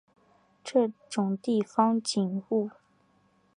[0.63, 2.71] 这种地方景物